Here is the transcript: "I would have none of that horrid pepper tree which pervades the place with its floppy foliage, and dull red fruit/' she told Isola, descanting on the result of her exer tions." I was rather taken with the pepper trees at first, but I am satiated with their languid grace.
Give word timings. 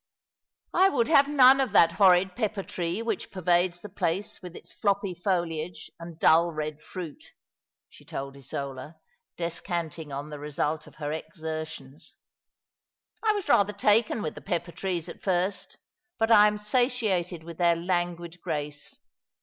"I 0.73 0.89
would 0.89 1.07
have 1.09 1.27
none 1.27 1.61
of 1.61 1.73
that 1.73 1.91
horrid 1.91 2.35
pepper 2.35 2.63
tree 2.63 3.03
which 3.03 3.29
pervades 3.29 3.81
the 3.81 3.89
place 3.89 4.41
with 4.41 4.55
its 4.55 4.73
floppy 4.73 5.13
foliage, 5.13 5.91
and 5.99 6.17
dull 6.17 6.51
red 6.51 6.81
fruit/' 6.81 7.27
she 7.87 8.03
told 8.03 8.35
Isola, 8.35 8.95
descanting 9.37 10.11
on 10.11 10.31
the 10.31 10.39
result 10.39 10.87
of 10.87 10.95
her 10.95 11.11
exer 11.11 11.67
tions." 11.67 12.15
I 13.27 13.33
was 13.33 13.47
rather 13.47 13.73
taken 13.73 14.23
with 14.23 14.33
the 14.33 14.41
pepper 14.41 14.71
trees 14.71 15.07
at 15.07 15.21
first, 15.21 15.77
but 16.17 16.31
I 16.31 16.47
am 16.47 16.57
satiated 16.57 17.43
with 17.43 17.59
their 17.59 17.75
languid 17.75 18.41
grace. 18.41 18.97